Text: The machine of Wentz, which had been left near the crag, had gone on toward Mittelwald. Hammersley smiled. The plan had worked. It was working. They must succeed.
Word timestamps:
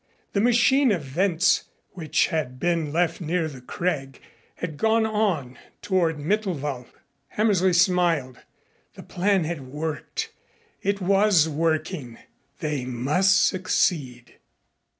The 0.33 0.41
machine 0.41 0.91
of 0.91 1.15
Wentz, 1.15 1.65
which 1.91 2.29
had 2.29 2.59
been 2.59 2.91
left 2.91 3.21
near 3.21 3.47
the 3.47 3.61
crag, 3.61 4.19
had 4.55 4.75
gone 4.75 5.05
on 5.05 5.59
toward 5.83 6.17
Mittelwald. 6.17 6.87
Hammersley 7.27 7.71
smiled. 7.73 8.39
The 8.95 9.03
plan 9.03 9.43
had 9.43 9.67
worked. 9.67 10.31
It 10.81 11.01
was 11.01 11.47
working. 11.47 12.17
They 12.61 12.83
must 12.83 13.45
succeed. 13.45 14.39